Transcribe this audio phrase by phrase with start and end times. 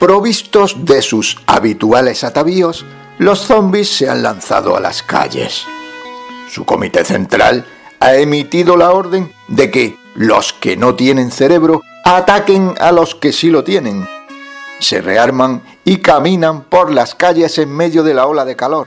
[0.00, 2.86] provistos de sus habituales atavíos,
[3.18, 5.66] los zombies se han lanzado a las calles.
[6.48, 7.66] Su comité central
[8.00, 13.30] ha emitido la orden de que los que no tienen cerebro ataquen a los que
[13.30, 14.08] sí lo tienen.
[14.80, 18.86] Se rearman y caminan por las calles en medio de la ola de calor.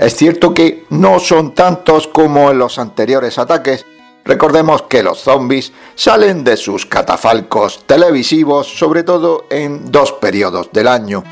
[0.00, 3.86] Es cierto que no son tantos como en los anteriores ataques.
[4.24, 10.88] Recordemos que los zombies salen de sus catafalcos televisivos sobre todo en dos periodos del
[10.88, 11.22] año,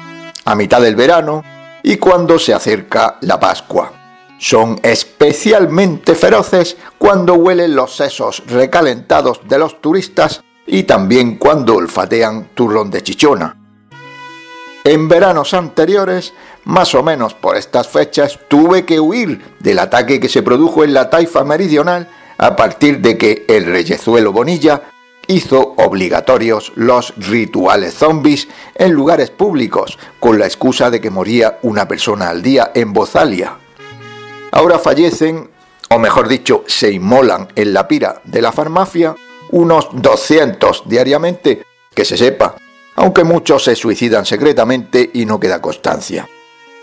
[0.44, 1.42] a mitad del verano
[1.82, 3.92] y cuando se acerca la Pascua.
[4.38, 12.50] Son especialmente feroces cuando huelen los sesos recalentados de los turistas y también cuando olfatean
[12.54, 13.56] turrón de chichona.
[14.84, 20.28] En veranos anteriores, más o menos por estas fechas, tuve que huir del ataque que
[20.28, 22.08] se produjo en la taifa meridional
[22.42, 24.82] a partir de que el reyezuelo Bonilla
[25.28, 31.86] hizo obligatorios los rituales zombies en lugares públicos, con la excusa de que moría una
[31.86, 33.58] persona al día en Bozalia.
[34.50, 35.50] Ahora fallecen,
[35.88, 39.14] o mejor dicho, se inmolan en la pira de la farmacia,
[39.52, 41.62] unos 200 diariamente,
[41.94, 42.56] que se sepa,
[42.96, 46.28] aunque muchos se suicidan secretamente y no queda constancia.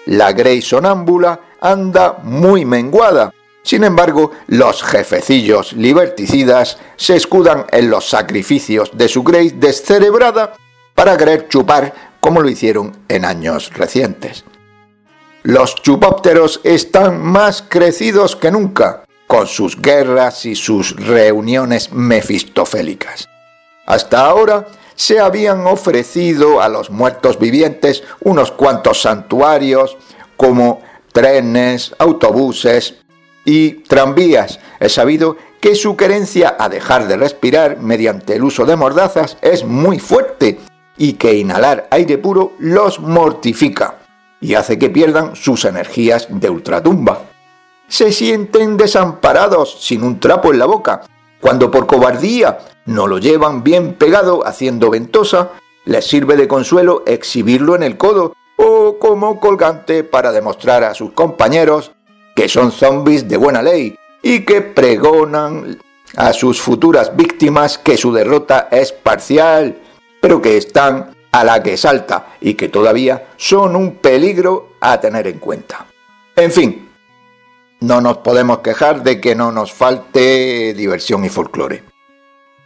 [0.06, 3.34] La Grey sonámbula anda muy menguada.
[3.70, 10.56] Sin embargo, los jefecillos liberticidas se escudan en los sacrificios de su Grey descerebrada
[10.96, 14.44] para querer chupar como lo hicieron en años recientes.
[15.44, 23.30] Los chupópteros están más crecidos que nunca, con sus guerras y sus reuniones mefistofélicas.
[23.86, 29.96] Hasta ahora se habían ofrecido a los muertos vivientes unos cuantos santuarios
[30.38, 30.82] como
[31.14, 32.96] trenes, autobuses
[33.50, 34.60] y tranvías.
[34.80, 39.66] He sabido que su querencia a dejar de respirar mediante el uso de mordazas es
[39.66, 40.60] muy fuerte
[40.98, 43.98] y que inhalar aire puro los mortifica
[44.40, 47.24] y hace que pierdan sus energías de ultratumba.
[47.88, 51.02] Se sienten desamparados sin un trapo en la boca,
[51.42, 55.54] cuando por cobardía no lo llevan bien pegado haciendo ventosa,
[55.86, 61.14] les sirve de consuelo exhibirlo en el codo o como colgante para demostrar a sus
[61.14, 61.94] compañeros
[62.40, 65.78] que son zombies de buena ley y que pregonan
[66.16, 69.78] a sus futuras víctimas que su derrota es parcial,
[70.22, 75.28] pero que están a la que salta y que todavía son un peligro a tener
[75.28, 75.86] en cuenta.
[76.34, 76.88] En fin,
[77.82, 81.84] no nos podemos quejar de que no nos falte diversión y folclore.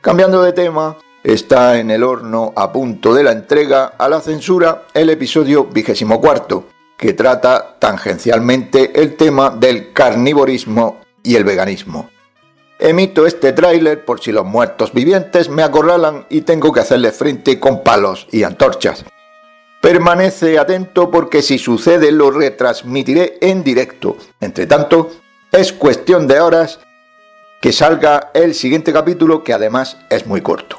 [0.01, 4.83] Cambiando de tema, está en el horno a punto de la entrega a la censura
[4.93, 6.65] el episodio vigésimo cuarto,
[6.97, 12.09] que trata tangencialmente el tema del carnivorismo y el veganismo.
[12.79, 17.59] Emito este tráiler por si los muertos vivientes me acorralan y tengo que hacerle frente
[17.59, 19.05] con palos y antorchas.
[19.81, 24.17] Permanece atento porque si sucede lo retransmitiré en directo.
[24.39, 25.11] Entre tanto,
[25.51, 26.79] es cuestión de horas
[27.61, 30.77] que salga el siguiente capítulo que además es muy corto.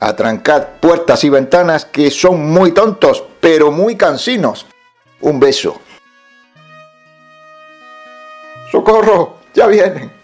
[0.00, 4.66] Atrancad puertas y ventanas que son muy tontos, pero muy cansinos.
[5.20, 5.80] Un beso.
[8.70, 9.38] ¡Socorro!
[9.54, 10.15] ¡Ya vienen!